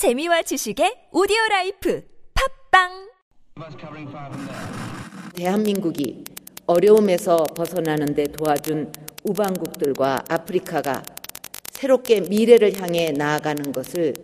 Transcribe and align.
재미와 0.00 0.40
지식의 0.40 1.12
오디오 1.12 1.36
라이프 1.50 2.02
팟빵 2.72 3.10
대한민국이 5.34 6.24
어려움에서 6.64 7.44
벗어나는 7.54 8.14
데 8.14 8.24
도와준 8.24 8.92
우방국들과 9.24 10.24
아프리카가 10.26 11.02
새롭게 11.72 12.22
미래를 12.22 12.80
향해 12.80 13.12
나아가는 13.12 13.72
것을 13.72 14.14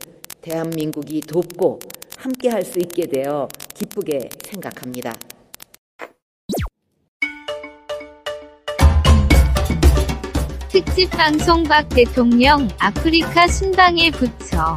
대한민국이 0.40 1.20
돕고 1.20 1.80
함께 2.16 2.48
할 2.48 2.64
수 2.64 2.78
있게 2.78 3.06
되어 3.06 3.46
기쁘게 3.74 4.30
생각합니다. 4.46 5.12
특집 10.70 11.10
방송 11.10 11.64
박 11.64 11.86
대통령 11.90 12.66
아프리카 12.78 13.46
순방에 13.46 14.10
부쳐 14.12 14.74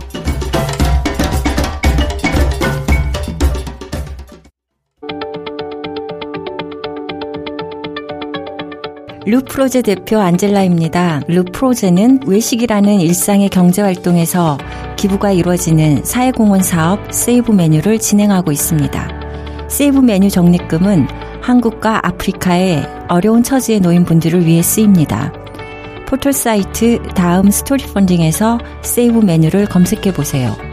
루프로제 9.30 9.84
대표 9.84 10.18
안젤라입니다. 10.18 11.22
루프로제는 11.28 12.22
외식이라는 12.26 13.00
일상의 13.00 13.50
경제활동에서 13.50 14.58
기부가 14.98 15.32
이루어지는 15.32 16.04
사회공헌 16.04 16.64
사업 16.64 17.14
세이브 17.14 17.52
메뉴를 17.52 18.00
진행하고 18.00 18.52
있습니다. 18.52 19.68
세이브 19.68 20.00
메뉴 20.00 20.32
적립금은 20.32 21.08
한국과 21.44 22.08
아프리카의 22.08 22.84
어려운 23.08 23.44
처지에 23.44 23.78
놓인 23.78 24.04
분들을 24.04 24.48
위해 24.48 24.64
쓰입니다. 24.64 25.32
포털 26.08 26.34
사이트 26.34 27.00
다음 27.14 27.52
스토리 27.52 27.84
펀딩에서 27.84 28.58
세이브 28.82 29.20
메뉴를 29.20 29.68
검색해 29.68 30.12
보세요. 30.12 30.69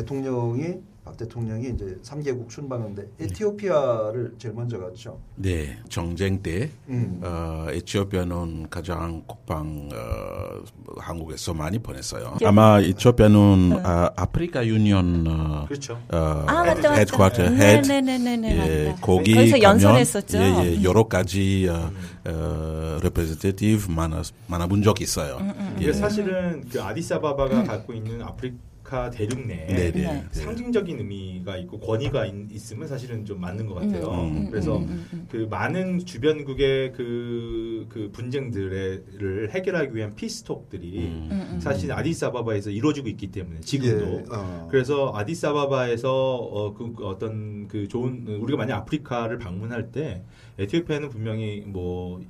대통령이 0.00 0.80
박 1.04 1.16
대통령이 1.16 1.70
이제 1.70 1.98
3개국 2.02 2.50
순방인데 2.50 3.04
에티오피아를 3.20 4.34
제일 4.38 4.54
먼저 4.54 4.78
갔죠. 4.78 5.18
네, 5.36 5.78
전쟁 5.88 6.42
때 6.42 6.68
음. 6.88 7.20
어, 7.22 7.66
에티오피아는 7.70 8.68
가장 8.68 9.22
국방 9.26 9.88
어, 9.92 10.62
한국에서 10.98 11.54
많이 11.54 11.78
보냈어요. 11.78 12.36
아마 12.44 12.80
에티오피아는 12.80 13.80
아, 13.82 14.10
아프리카 14.14 14.66
Union 14.66 15.26
어, 15.26 15.64
그렇죠. 15.66 15.94
어, 16.12 16.44
아, 16.46 16.64
맞다. 16.64 16.92
headquarter 16.92 17.44
헤드 17.44 17.88
네네네네, 17.88 18.68
예, 18.68 18.88
맞다. 18.90 19.00
거기 19.00 19.34
거기서 19.34 19.62
연설했었죠. 19.62 20.38
예, 20.38 20.64
예, 20.64 20.82
여러 20.82 21.04
가지 21.04 21.66
어, 21.68 21.90
어, 22.26 22.98
representative 23.02 23.90
만나 23.90 24.22
만나본 24.48 24.82
적 24.82 25.00
있어요. 25.00 25.38
음, 25.40 25.76
예. 25.78 25.82
이게 25.82 25.92
사실은 25.94 26.62
그 26.70 26.82
아디사바바가 26.82 27.64
갖고 27.64 27.94
있는 27.94 28.20
아프리카 28.20 28.69
대륙 29.10 29.46
내에 29.46 29.66
네, 29.66 29.92
네. 29.92 30.02
네. 30.02 30.24
상징적인 30.32 30.98
의미가 30.98 31.56
있고 31.58 31.78
권위가 31.78 32.26
있, 32.26 32.34
있으면 32.50 32.88
사실은 32.88 33.24
좀 33.24 33.40
맞는 33.40 33.66
것 33.66 33.74
같아요. 33.74 34.10
음, 34.10 34.50
그래서 34.50 34.78
음, 34.78 35.06
음, 35.12 35.26
그 35.30 35.46
많은 35.48 36.00
주변국의 36.00 36.92
그, 36.92 37.86
그 37.88 38.10
분쟁들을 38.12 39.50
해결하기 39.52 39.94
위한 39.94 40.14
피스톡들이 40.14 40.98
음. 40.98 41.28
음, 41.30 41.60
사실 41.60 41.92
아디사바바에서 41.92 42.70
이루어지고 42.70 43.08
있기 43.08 43.28
때문에 43.28 43.60
지금도 43.60 44.06
예, 44.06 44.24
어. 44.30 44.68
그래서 44.70 45.12
아디사바바에서 45.14 46.10
어, 46.10 46.74
그 46.74 46.94
어떤 47.06 47.68
그 47.68 47.86
좋은 47.86 48.26
우리가 48.26 48.58
만약 48.58 48.78
아프리카를 48.78 49.38
방문할 49.38 49.92
때 49.92 50.22
에티오피아는 50.58 51.10
분명히 51.10 51.62
뭐 51.66 52.20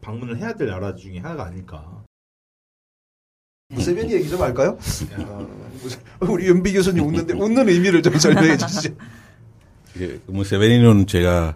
방문을 0.00 0.38
해야 0.38 0.54
될 0.54 0.68
나라 0.68 0.94
중에 0.94 1.18
하나가 1.18 1.44
아닐까. 1.44 2.07
무세베니 3.70 4.14
얘기 4.14 4.30
좀 4.30 4.40
할까요? 4.40 4.78
어, 5.18 5.46
우리 6.26 6.46
윤비 6.46 6.72
교수님 6.72 7.04
웃는데 7.04 7.34
웃는 7.34 7.68
의미를 7.68 8.02
좀 8.02 8.18
설명해 8.18 8.56
주시죠. 8.56 8.94
예, 10.00 10.18
무세베니는 10.26 11.06
제가 11.06 11.54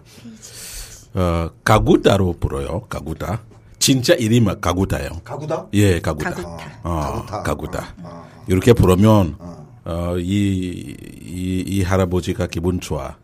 어, 1.15 1.49
가구다로 1.63 2.33
불어요. 2.39 2.81
가구다. 2.81 3.41
진짜 3.79 4.13
이름은 4.13 4.61
가구다예요. 4.61 5.09
가구다? 5.23 5.67
예, 5.73 5.99
가구다. 5.99 6.29
가구다. 6.29 6.79
어, 6.83 6.99
가구다. 7.25 7.43
가구다. 7.43 7.95
아, 8.03 8.27
이렇게 8.47 8.73
부르면 8.73 9.35
아. 9.39 9.65
어, 9.85 10.17
이, 10.19 10.95
이, 11.19 11.63
이 11.67 11.81
할아버지가 11.81 12.45
기분 12.45 12.79
좋아. 12.79 13.17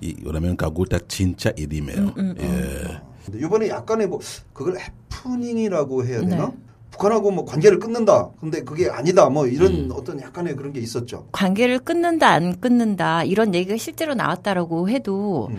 이, 0.00 0.14
그러면 0.14 0.56
가구다 0.56 0.98
진짜 1.06 1.52
이름이에요. 1.56 2.14
예. 2.40 3.00
근데 3.24 3.38
이번에 3.46 3.68
약간의 3.68 4.08
뭐 4.08 4.18
그걸 4.52 4.76
해프닝이라고 4.80 6.04
해야 6.04 6.20
되나? 6.22 6.46
네. 6.48 6.52
북한하고 6.92 7.30
뭐 7.30 7.44
관계를 7.44 7.78
끊는다. 7.78 8.30
근데 8.38 8.62
그게 8.62 8.88
아니다. 8.88 9.28
뭐 9.28 9.46
이런 9.46 9.72
음. 9.72 9.90
어떤 9.92 10.20
약간의 10.20 10.54
그런 10.54 10.72
게 10.72 10.80
있었죠. 10.80 11.26
관계를 11.32 11.80
끊는다 11.80 12.28
안 12.28 12.60
끊는다 12.60 13.24
이런 13.24 13.54
얘기가 13.54 13.76
실제로 13.76 14.14
나왔다라고 14.14 14.88
해도 14.88 15.48
음. 15.50 15.58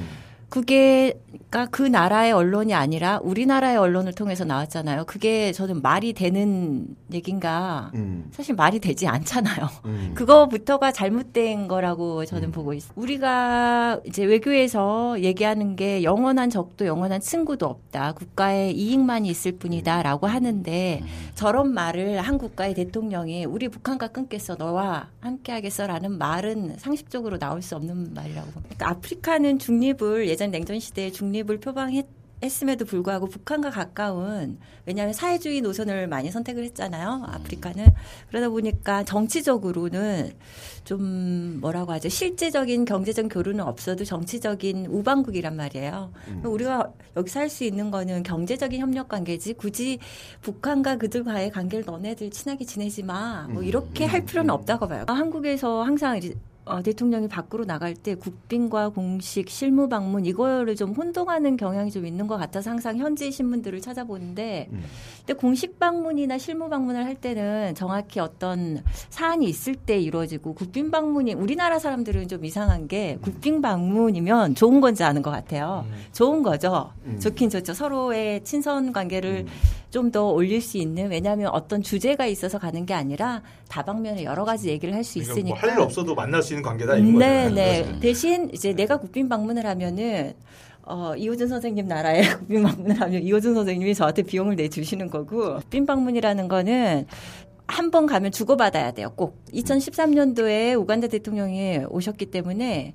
그게 0.54 1.20
그러니까 1.50 1.66
그 1.72 1.82
나라의 1.82 2.32
언론이 2.32 2.76
아니라 2.76 3.20
우리나라의 3.24 3.78
언론을 3.78 4.14
통해서 4.14 4.44
나왔잖아요. 4.44 5.06
그게 5.06 5.52
저는 5.52 5.82
말이 5.82 6.14
되는 6.14 6.86
얘긴가 7.12 7.92
음. 7.96 8.30
사실 8.32 8.54
말이 8.54 8.80
되지 8.80 9.08
않잖아요. 9.08 9.68
음. 9.86 10.12
그거부터가 10.18 10.92
잘못된 10.92 11.68
거라고 11.68 12.26
저는 12.26 12.50
음. 12.50 12.52
보고 12.52 12.74
있어요. 12.74 12.94
우리가 12.96 14.00
이제 14.06 14.24
외교에서 14.26 15.20
얘기하는 15.22 15.76
게 15.76 16.04
영원한 16.04 16.52
적도 16.52 16.86
영원한 16.86 17.20
친구도 17.20 17.66
없다. 17.66 18.14
국가의 18.14 18.76
이익만이 18.76 19.28
있을 19.30 19.54
뿐이다 19.54 20.04
라고 20.04 20.28
하는데 20.28 21.02
저런 21.34 21.74
말을 21.74 22.22
한 22.22 22.38
국가의 22.38 22.76
대통령이 22.76 23.46
우리 23.46 23.70
북한과 23.70 24.10
끊겠어 24.10 24.56
너와 24.56 25.10
함께 25.20 25.52
하겠어 25.52 25.88
라는 25.88 26.18
말은 26.18 26.76
상식적으로 26.78 27.40
나올 27.40 27.64
수 27.64 27.76
없는 27.76 28.14
말이라고 28.14 28.52
봅니다. 28.52 28.76
그러니까 28.76 28.90
아프리카는 28.90 29.58
중립을 29.58 30.28
예전 30.28 30.43
냉전 30.52 30.80
시대에 30.80 31.12
중립을 31.12 31.60
표방했 31.60 32.06
했음에도 32.44 32.84
불구하고 32.84 33.28
북한과 33.28 33.70
가까운 33.70 34.60
왜냐하면 34.86 35.14
사회주의 35.14 35.62
노선을 35.62 36.08
많이 36.08 36.30
선택을 36.30 36.66
했잖아요. 36.66 37.24
아프리카는 37.26 37.88
그러다 38.28 38.50
보니까 38.50 39.06
정치적으로는 39.06 40.34
좀 40.84 41.62
뭐라고 41.62 41.94
하죠 41.94 42.10
실제적인 42.10 42.84
경제적 42.84 43.30
교류는 43.30 43.64
없어도 43.64 44.04
정치적인 44.04 44.88
우방국이란 44.88 45.56
말이에요. 45.56 46.12
우리가 46.44 46.92
여기서 47.16 47.40
할 47.40 47.50
수 47.50 47.64
있는 47.64 47.92
거는 47.92 48.24
경제적인 48.24 48.82
협력 48.82 49.08
관계지 49.08 49.54
굳이 49.54 50.00
북한과 50.42 50.98
그들과의 50.98 51.50
관계를 51.52 51.86
너네들 51.86 52.30
친하게 52.32 52.66
지내지 52.66 53.04
마. 53.04 53.48
뭐 53.48 53.64
이렇게 53.64 54.04
할 54.04 54.26
필요는 54.26 54.50
없다고 54.50 54.90
봐요. 54.90 55.06
한국에서 55.08 55.84
항상 55.84 56.20
어, 56.66 56.82
대통령이 56.82 57.28
밖으로 57.28 57.66
나갈 57.66 57.94
때 57.94 58.16
국빈과 58.16 58.90
공식 58.90 59.50
실무 59.50 59.90
방문 59.90 60.26
이거를 60.26 60.76
좀 60.76 60.94
혼동하는 60.94 61.58
경향이 61.58 61.92
좀 61.92 62.06
있는 62.06 62.28
것 62.28 62.38
같아서 62.38 62.72
항상 62.72 62.98
현지 62.98 63.32
신문들을 63.32 63.82
찾아보는데 63.82 64.70
음. 64.72 64.84
근데 65.20 65.34
공식 65.34 65.78
방문이나 65.80 66.38
실무 66.38 66.70
방문을 66.70 67.06
할 67.06 67.16
때는 67.16 67.76
정확히 67.76 68.20
어떤 68.20 68.82
사안이 69.10 69.46
있을 69.46 69.76
때 69.76 70.00
이루어지고 70.00 70.54
국빈 70.54 70.90
방문이 70.90 71.34
우리나라 71.34 71.80
사람들은 71.80 72.28
좀 72.30 72.46
이상한 72.46 72.88
게 72.88 73.18
국빈 73.22 73.62
방문이면 73.62 74.56
좋은 74.56 74.80
건지 74.80 75.04
아는 75.04 75.22
것 75.22 75.32
같아요. 75.32 75.86
좋은 76.14 76.44
거죠. 76.44 76.92
음. 77.06 77.20
좋긴 77.20 77.50
좋죠. 77.50 77.74
서로의 77.74 78.44
친선 78.44 78.94
관계를 78.94 79.46
좀 79.94 80.12
더 80.12 80.26
올릴 80.32 80.60
수 80.62 80.78
있는 80.78 81.10
왜냐하면 81.10 81.48
어떤 81.54 81.82
주제가 81.82 82.26
있어서 82.26 82.60
가는 82.60 82.86
게 82.86 82.94
아니라 82.94 83.42
다방면에 83.70 84.24
여러 84.26 84.44
가지 84.44 84.68
얘기를 84.70 84.94
할수 84.94 85.14
그러니까 85.20 85.34
있으니까. 85.34 85.56
뭐할 85.56 85.78
일 85.78 85.84
없어도 85.84 86.14
만날 86.14 86.42
수 86.44 86.54
있는 86.54 86.62
관계다 86.64 86.98
이런. 86.98 87.18
네, 87.18 87.50
네. 87.50 88.00
대신 88.00 88.50
이제 88.54 88.74
내가 88.74 88.98
국빈 88.98 89.30
방문을 89.30 89.66
하면은 89.66 90.34
어, 90.84 91.16
이호준 91.16 91.48
선생님 91.48 91.88
나라에 91.88 92.22
국빈 92.40 92.64
방문을 92.64 93.00
하면 93.02 93.24
이호준 93.24 93.54
선생님이 93.54 93.96
저한테 93.96 94.24
비용을 94.24 94.56
내주시는 94.58 95.10
거고 95.10 95.56
국빈 95.60 95.86
방문이라는 95.86 96.48
거는 96.48 97.06
한 97.66 97.92
번 97.92 98.06
가면 98.06 98.32
주고받아야 98.32 98.92
돼요. 98.92 99.14
꼭 99.16 99.42
2013년도에 99.54 100.80
우간다 100.80 101.08
대통령이 101.08 101.80
오셨기 101.90 102.26
때문에 102.28 102.94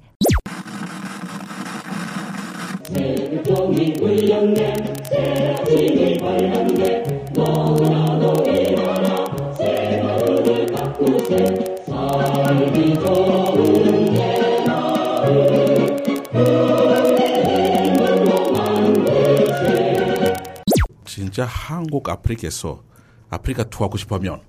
진짜 21.07 21.45
한국 21.47 22.09
아프리카에서 22.09 22.83
아프리카 23.31 23.65
투어하고 23.65 23.97
싶으면 23.97 24.41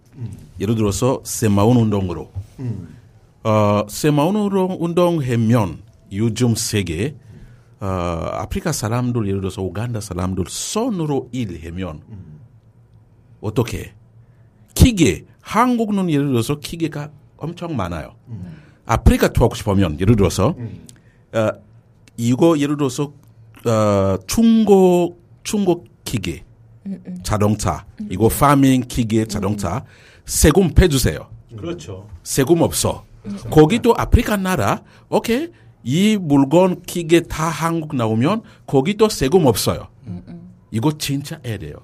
예를 0.60 0.76
들어서 0.76 1.22
세마운 1.24 1.78
운동으로 1.78 2.30
음. 2.60 2.98
어, 3.44 3.86
세마운 3.88 4.36
운동 4.36 4.78
운동하면 4.80 5.84
요즘 6.12 6.56
세계 6.56 7.16
어, 7.82 7.86
아프리카 7.86 8.72
사람들 8.72 9.28
예를 9.28 9.42
들어서 9.42 9.62
우간다 9.62 10.02
사람들 10.02 10.46
손으로 10.48 11.30
일하면 11.32 12.02
어떻게? 13.42 13.94
기계 14.74 15.26
한국은 15.42 16.10
예를 16.10 16.28
들어서 16.28 16.60
기계가 16.60 17.10
엄청 17.38 17.76
많아요. 17.76 18.16
아프리카 18.86 19.30
투어시 19.30 19.64
보면 19.64 20.00
예를 20.00 20.16
들어서 20.16 20.56
어, 21.34 21.50
이거 22.18 22.58
예를 22.60 22.76
들어서 22.78 23.14
어, 23.66 24.18
중국 24.28 25.22
중국 25.44 25.86
기계 26.04 26.44
자동차 27.24 27.86
이거 28.10 28.28
파밍 28.30 28.82
기계 28.88 29.26
자동차 29.26 29.86
세금 30.26 30.74
빼주세요. 30.74 31.30
그렇죠. 31.58 32.08
세금 32.24 32.62
없어. 32.62 33.06
거기도 33.50 33.94
아프리카 33.98 34.38
나라, 34.38 34.82
오케이. 35.10 35.50
이 35.84 36.18
물건 36.18 36.82
기계 36.84 37.22
다 37.22 37.48
한국 37.50 37.96
나오면 37.96 38.42
거기도 38.68 39.10
세금 39.10 39.46
없어요. 39.46 39.88
이거 40.72 40.92
진짜 40.98 41.40
해야 41.46 41.58
돼요. 41.58 41.76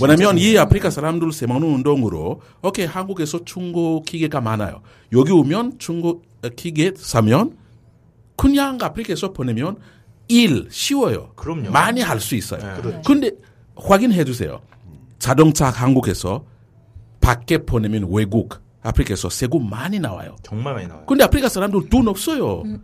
왜냐면 0.00 0.38
이 0.38 0.56
아프리카 0.56 0.90
사람들 0.90 1.32
세마는 1.32 1.66
운동으로, 1.66 2.40
오케이, 2.62 2.86
한국에서 2.86 3.44
중국 3.44 4.04
기계가 4.04 4.40
많아요. 4.40 4.80
여기 5.12 5.32
오면 5.32 5.78
중국 5.78 6.24
어, 6.44 6.48
기계 6.50 6.92
사면 6.96 7.56
그냥 8.36 8.78
아프리카에서 8.80 9.32
보내면 9.32 9.76
일 10.28 10.68
쉬워요. 10.70 11.30
그럼요. 11.34 11.70
많이 11.70 12.00
할 12.00 12.20
수 12.20 12.34
있어요. 12.36 12.80
네. 12.82 13.00
근데 13.04 13.30
확인해 13.76 14.24
주세요. 14.24 14.60
자동차 15.18 15.68
한국에서 15.70 16.44
밖에 17.20 17.58
보내면 17.58 18.06
외국 18.10 18.60
아프리카에서 18.82 19.30
세금 19.30 19.68
많이 19.70 19.98
나와요. 20.00 20.36
정말 20.42 20.74
많이 20.74 20.86
나와요. 20.88 21.04
근데 21.06 21.24
아프리카 21.24 21.48
사람들 21.48 21.88
돈 21.88 22.08
없어요. 22.08 22.62
네. 22.64 22.78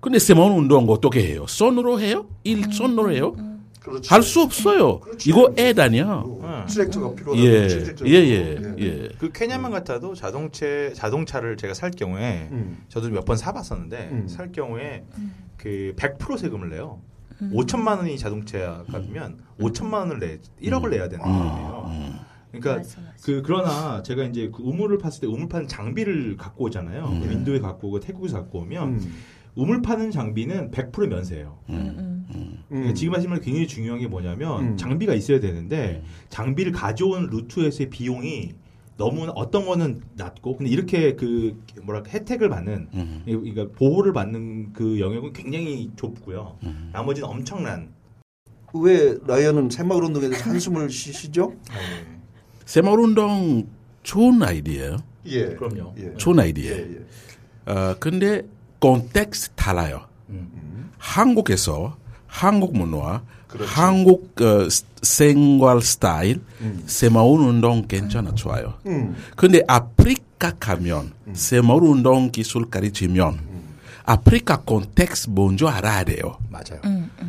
근데 0.00 0.18
세마운 0.18 0.52
운동 0.52 0.88
어떻게 0.88 1.26
해요? 1.26 1.46
손으로 1.48 2.00
해요? 2.00 2.26
일 2.44 2.72
손으로 2.72 3.12
해요? 3.12 3.34
그렇죠. 3.80 4.12
할수 4.12 4.42
없어요. 4.42 4.98
그렇죠. 4.98 5.30
이거 5.30 5.54
애다냐? 5.56 6.24
네. 6.42 6.64
트랙터가 6.68 7.14
필요하다. 7.14 7.40
예, 7.44 7.68
실질적으로. 7.68 8.10
예, 8.10 8.14
예, 8.20 8.74
예. 8.80 9.08
그 9.18 9.30
케냐만 9.32 9.70
같아도 9.70 10.14
자동차 10.14 10.66
자동차를 10.92 11.56
제가 11.56 11.72
살 11.74 11.92
경우에 11.92 12.48
음. 12.50 12.78
저도 12.88 13.10
몇 13.10 13.24
번 13.24 13.36
사봤었는데 13.36 14.08
음. 14.10 14.28
살 14.28 14.50
경우에 14.50 15.04
그 15.56 15.92
100% 15.96 16.36
세금을 16.36 16.68
내요. 16.70 17.00
5천만 17.52 17.98
원이 17.98 18.18
자동차가면 18.18 19.38
5천만 19.60 19.94
원을 19.94 20.18
내 20.18 20.38
1억을 20.62 20.90
내야 20.90 21.08
되는 21.08 21.24
거예요. 21.24 21.90
그러니까 22.60 22.76
맞아, 22.76 23.00
맞아. 23.00 23.14
그 23.22 23.42
그러나 23.44 24.02
제가 24.02 24.24
이제 24.24 24.50
그 24.54 24.62
우물을 24.62 24.98
팠을 24.98 25.20
때 25.22 25.26
우물 25.26 25.48
파는 25.48 25.68
장비를 25.68 26.36
갖고 26.36 26.64
오잖아요. 26.64 27.04
음. 27.06 27.32
인도에 27.32 27.60
갖고 27.60 27.88
오고 27.88 28.00
태국에서 28.00 28.38
갖고 28.38 28.60
오면 28.60 28.88
음. 28.88 29.12
우물 29.56 29.82
파는 29.82 30.10
장비는 30.10 30.70
100% 30.70 31.08
면세예요. 31.08 31.58
음, 31.70 32.26
그러니까 32.68 32.90
음. 32.90 32.94
지금 32.94 33.14
하신 33.14 33.30
말 33.30 33.40
굉장히 33.40 33.66
중요한 33.66 33.98
게 34.00 34.06
뭐냐면 34.06 34.72
음. 34.72 34.76
장비가 34.76 35.14
있어야 35.14 35.40
되는데 35.40 36.02
장비를 36.28 36.72
가져온 36.72 37.28
루트에서의 37.30 37.88
비용이 37.88 38.52
너무 38.98 39.26
어떤 39.34 39.66
거는 39.66 40.02
낮고 40.14 40.56
근데 40.56 40.70
이렇게 40.70 41.16
그 41.16 41.62
뭐랄까 41.82 42.10
혜택을 42.10 42.48
받는 42.48 42.88
음. 42.94 43.22
그러니까 43.24 43.68
보호를 43.76 44.12
받는 44.12 44.72
그 44.72 45.00
영역은 45.00 45.32
굉장히 45.32 45.90
좁고요. 45.96 46.58
음. 46.64 46.90
나머지는 46.92 47.28
엄청난 47.28 47.94
왜 48.74 49.16
라이언은 49.26 49.70
새마을 49.70 50.04
운동에 50.04 50.28
대해서 50.28 50.50
한숨을 50.50 50.90
쉬시죠? 50.90 51.54
세마을 52.66 52.98
운동 53.00 53.66
좋은 54.02 54.42
아이디어예요. 54.42 54.96
예. 55.26 55.46
그럼요. 55.54 55.94
예. 55.98 56.14
좋은 56.16 56.36
예, 56.38 56.42
아이디어예요. 56.42 56.76
예. 56.76 57.72
어, 57.72 57.96
근데 57.98 58.42
context 58.78 59.50
달라요. 59.56 60.02
음. 60.28 60.90
한국에서 60.98 61.96
한국 62.26 62.76
문화, 62.76 63.22
그렇죠. 63.48 63.70
한국 63.72 64.34
어, 64.40 64.68
스- 64.68 64.84
생활 65.02 65.80
스타일, 65.80 66.40
음. 66.60 66.82
새마을 66.86 67.40
운동 67.40 67.86
괜찮아 67.86 68.34
좋아요. 68.34 68.74
음. 68.86 69.16
근데 69.36 69.62
아프리카 69.66 70.52
가면 70.60 71.12
새마을 71.32 71.82
운동 71.82 72.30
기술 72.30 72.68
가르치면 72.68 73.56
아프리카 74.04 74.60
context 74.60 75.30
먼저 75.30 75.66
알아야 75.66 76.04
돼요. 76.04 76.38
맞아요. 76.50 76.80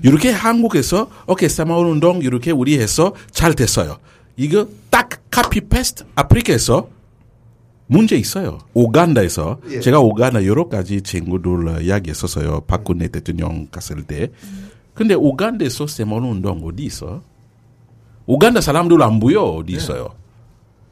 이렇게 0.04 0.30
한국에서 0.32 1.10
오케이 1.28 1.50
새마을 1.50 1.86
운동 1.86 2.22
이렇게 2.22 2.52
우리 2.52 2.80
해서 2.80 3.14
잘 3.32 3.54
됐어요. 3.56 3.98
이거 4.38 4.68
딱 4.90 5.10
copy 5.30 5.62
paste 5.62 6.06
아프리카에서 6.16 6.90
문제 7.88 8.16
있어요. 8.18 8.60
오간다에서 8.74 9.60
예. 9.70 9.80
제가 9.80 10.00
오간다 10.00 10.46
여러 10.46 10.68
가지 10.68 11.02
친구들 11.02 11.68
어, 11.68 11.80
이야기했었어요. 11.82 12.62
박근혜 12.68 13.08
대통령 13.08 13.68
갔을 13.72 14.04
때. 14.04 14.30
근데 14.94 15.14
오간다에서 15.14 15.88
세마을 15.88 16.22
운동 16.24 16.62
어디 16.66 16.84
있어? 16.84 17.22
오간다 18.26 18.62
사람들 18.62 19.02
안 19.02 19.20
보여 19.20 19.42
어디 19.42 19.74
있어요? 19.74 20.10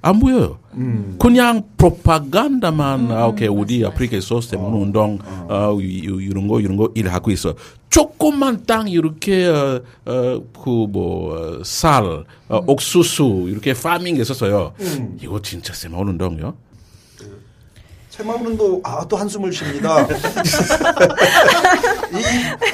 안 0.05 0.19
보여요. 0.19 0.59
음. 0.75 1.15
그냥 1.19 1.63
프로파간다만 1.77 3.11
아, 3.11 3.25
오케이 3.25 3.47
우리 3.47 3.83
아프리카에서 3.83 4.39
세마을 4.39 4.71
운동 4.71 5.17
어, 5.49 5.75
이- 5.81 5.83
이- 6.05 6.25
이런 6.29 6.47
거 6.47 6.59
이런 6.61 6.77
거 6.77 6.91
일하고 6.93 7.31
있어. 7.31 7.55
조그만 7.89 8.65
땅 8.67 8.87
이렇게 8.87 9.47
어, 9.47 9.81
어 10.05 10.41
그뭐쌀 10.63 12.03
어, 12.49 12.61
옥수수 12.67 13.47
이렇게 13.49 13.73
파밍 13.73 14.17
했었어요. 14.17 14.73
음. 14.79 15.17
이거 15.23 15.41
진짜 15.41 15.73
세마을 15.73 16.09
운동이요? 16.09 16.55
새마을 18.11 18.45
운동 18.45 18.79
아또 18.83 19.17
한숨을 19.17 19.51
쉽니다. 19.51 20.05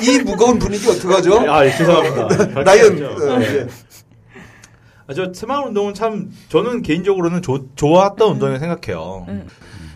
이, 0.02 0.06
이 0.06 0.20
무거운 0.20 0.60
분위기 0.60 0.86
어떡하죠? 0.90 1.50
아, 1.50 1.66
예, 1.66 1.72
죄송합니다. 1.78 2.28
밝혀야죠. 2.64 3.06
어, 3.32 3.38
네. 3.40 3.46
예. 3.60 3.68
아, 5.12 5.14
저 5.14 5.34
새마을 5.34 5.68
운동은 5.68 5.94
참 5.94 6.32
저는 6.48 6.82
개인적으로는 6.84 7.42
조- 7.42 7.68
좋았던 7.76 8.32
운동이라고 8.34 8.60
생각해요. 8.60 9.26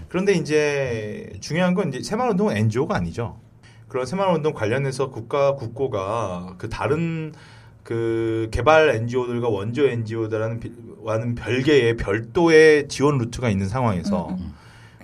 그런데 0.09 0.33
이제 0.33 1.31
중요한 1.39 1.73
건 1.73 1.87
이제 1.93 2.03
새마을 2.03 2.31
운동은 2.31 2.57
NGO가 2.57 2.95
아니죠. 2.95 3.37
그런 3.87 4.05
새마을 4.05 4.35
운동 4.35 4.51
관련해서 4.53 5.09
국가 5.09 5.55
국고가 5.55 6.55
그 6.57 6.67
다른 6.69 7.33
그 7.83 8.49
개발 8.51 8.89
NGO들과 8.89 9.47
원조 9.47 9.87
NGO들과는 9.87 10.59
와는 11.01 11.35
별개의 11.35 11.95
별도의 11.97 12.87
지원 12.89 13.17
루트가 13.17 13.49
있는 13.49 13.69
상황에서 13.69 14.35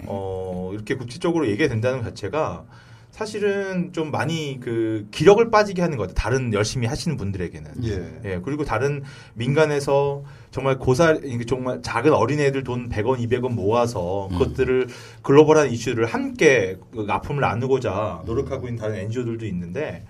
어 0.08 0.72
이렇게 0.74 0.96
국제적으로 0.96 1.48
얘기가 1.48 1.70
된다는 1.70 2.00
것 2.00 2.06
자체가 2.10 2.66
사실은 3.12 3.92
좀 3.92 4.10
많이 4.10 4.60
그 4.62 5.08
기력을 5.12 5.52
빠지게 5.52 5.82
하는 5.82 5.98
것 5.98 6.04
같아요. 6.04 6.16
다른 6.16 6.54
열심히 6.54 6.88
하시는 6.88 7.18
분들에게는. 7.18 7.72
예. 7.84 8.22
예, 8.26 8.42
그리고 8.44 8.64
다른 8.64 9.04
민간에서 9.34 10.24
정말 10.50 10.80
고사, 10.80 11.12
이게 11.24 11.46
정말 11.46 11.82
작은 11.82 12.14
어린애들 12.14 12.64
돈 12.64 12.90
100원, 12.90 13.20
200원 13.20 13.54
모아서 13.54 14.30
그것들을 14.32 14.88
글로벌한 15.22 15.70
이슈를 15.72 16.06
함께 16.06 16.78
그 16.92 17.06
아픔을 17.08 17.42
나누고자 17.42 18.24
노력하고 18.26 18.68
있는 18.68 18.82
다른 18.82 18.96
NGO들도 18.96 19.46
있는데, 19.46 20.06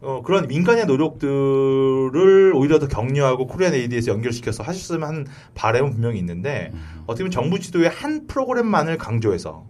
어, 0.00 0.22
그런 0.24 0.46
민간의 0.46 0.86
노력들을 0.86 2.52
오히려 2.54 2.78
더 2.78 2.86
격려하고 2.86 3.46
코리안 3.46 3.74
에이드에서 3.74 4.12
연결시켜서 4.12 4.62
하셨으면 4.62 5.08
하는 5.08 5.26
바람은 5.54 5.90
분명히 5.90 6.18
있는데, 6.20 6.72
어떻게 7.06 7.24
보면 7.24 7.30
정부 7.32 7.58
지도의 7.58 7.88
한 7.88 8.26
프로그램만을 8.28 8.98
강조해서 8.98 9.66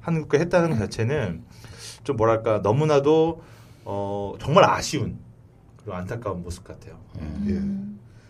하는 0.00 0.22
국가 0.22 0.38
했다는 0.38 0.70
것 0.70 0.78
자체는 0.78 1.42
좀 2.08 2.16
뭐랄까, 2.16 2.60
너무나도 2.62 3.42
어, 3.84 4.32
정말 4.40 4.64
아쉬운 4.64 5.18
그리고 5.76 5.92
안타까운 5.92 6.42
모습 6.42 6.64
같아요. 6.64 6.96
예. 7.48 7.60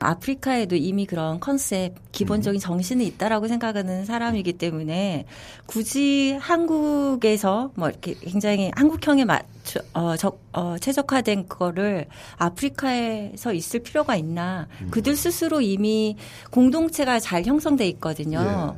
아프리카에도 0.00 0.74
이미 0.74 1.06
그런 1.06 1.38
컨셉, 1.38 1.94
기본적인 2.10 2.60
정신이 2.60 3.06
있다라고 3.06 3.46
생각하는 3.46 4.04
사람이기 4.04 4.54
때문에 4.54 5.26
굳이 5.66 6.36
한국에서 6.40 7.70
뭐 7.76 7.88
이렇게 7.88 8.14
굉장히 8.14 8.72
한국형에 8.74 9.24
맞춰, 9.24 9.80
어, 9.94 10.16
적, 10.16 10.40
어, 10.52 10.76
최적화된 10.80 11.46
그거를 11.46 12.06
아프리카에서 12.36 13.52
있을 13.52 13.80
필요가 13.80 14.16
있나. 14.16 14.66
그들 14.90 15.14
스스로 15.14 15.60
이미 15.60 16.16
공동체가 16.50 17.20
잘 17.20 17.44
형성돼 17.44 17.86
있거든요. 17.90 18.76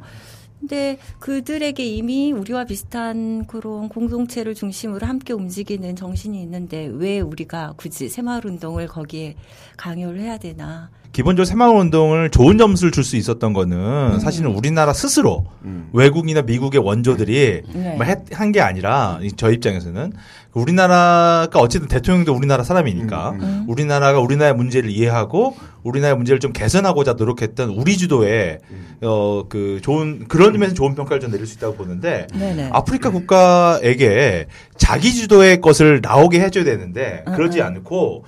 근데 0.61 0.99
그들에게 1.19 1.83
이미 1.83 2.33
우리와 2.33 2.65
비슷한 2.67 3.47
그런 3.47 3.89
공동체를 3.89 4.55
중심으로 4.55 5.07
함께 5.07 5.33
움직이는 5.33 5.97
정신이 5.97 6.41
있는데 6.43 6.87
왜 6.93 7.21
우리가 7.21 7.75
굳이 7.79 8.11
새마을 8.11 8.47
운동을 8.47 8.87
거기에 8.87 9.37
강요를 9.79 10.21
해야 10.21 10.39
되나. 10.39 10.91
기본적으로 11.13 11.45
새마을 11.45 11.75
운동을 11.77 12.31
좋은 12.31 12.57
점수를 12.57 12.93
줄 12.93 13.03
수 13.05 13.17
있었던 13.17 13.53
거는 13.53 14.21
사실은 14.21 14.51
우리나라 14.55 14.93
스스로 14.93 15.47
외국이나 15.93 16.43
미국의 16.43 16.81
원조들이 16.81 17.63
네. 17.75 17.99
한게 18.33 18.61
아니라 18.61 19.19
이- 19.23 19.33
저 19.37 19.51
입장에서는 19.51 20.13
우리나라가 20.53 21.59
어쨌든 21.61 21.89
대통령도 21.89 22.33
우리나라 22.35 22.63
사람이니까 22.63 23.31
음. 23.41 23.65
우리나라가 23.69 24.21
우리나라의 24.21 24.55
문제를 24.55 24.91
이해하고 24.91 25.57
우리나라의 25.83 26.17
문제를 26.17 26.39
좀 26.41 26.53
개선하고자 26.53 27.15
노력했던 27.15 27.71
우리 27.71 27.97
주도의 27.97 28.59
어그 29.03 29.81
좋은 29.83 30.27
그런 30.29 30.53
점에서 30.53 30.75
좋은 30.75 30.95
평가를 30.95 31.21
좀 31.21 31.31
내릴 31.31 31.47
수 31.47 31.57
있다고 31.57 31.75
보는데 31.77 32.27
네네. 32.35 32.71
아프리카 32.73 33.11
국가에게 33.11 34.47
자기 34.77 35.13
주도의 35.15 35.61
것을 35.61 36.01
나오게 36.03 36.41
해줘야 36.41 36.65
되는데 36.65 37.25
음, 37.27 37.33
그러지 37.35 37.61
음. 37.61 37.67
않고 37.67 38.25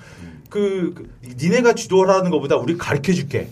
그, 0.53 0.93
그 0.95 1.11
니네가 1.43 1.75
주도하라는 1.75 2.31
것보다 2.31 2.57
우리 2.57 2.77
가르쳐 2.77 3.15
줄게. 3.15 3.49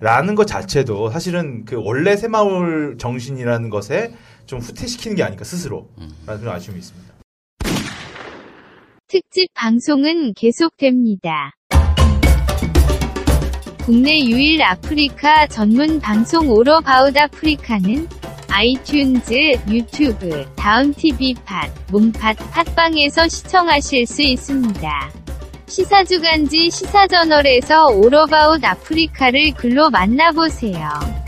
라는 0.00 0.34
것 0.34 0.46
자체도 0.46 1.10
사실은 1.10 1.64
그 1.64 1.76
원래 1.80 2.16
새마을 2.16 2.96
정신이라는 2.98 3.70
것에 3.70 4.12
좀 4.44 4.58
후퇴시키는 4.58 5.16
게 5.16 5.22
아닐까 5.22 5.44
스스로 5.44 5.88
라는 6.26 6.40
그런 6.40 6.56
아쉬움이 6.56 6.80
있습니다. 6.80 7.14
특집 9.06 9.46
방송은 9.54 10.34
계속됩니다. 10.34 11.52
국내 13.84 14.18
유일 14.18 14.60
아프리카 14.62 15.46
전문 15.46 16.00
방송 16.00 16.50
All 16.50 16.75
About 16.75 17.16
아프리카는 17.16 18.08
아이튠즈, 18.48 19.70
유튜브, 19.70 20.44
다음TV 20.56 21.34
팟, 21.44 21.68
몽팟, 21.92 22.34
팟빵에서 22.50 23.28
시청하실 23.28 24.06
수 24.06 24.22
있습니다. 24.22 25.23
시사주간지 25.74 26.70
시사저널에서 26.70 27.86
All 27.86 28.15
About 28.15 28.64
아프리카를 28.64 29.54
글로 29.54 29.90
만나보세요. 29.90 31.23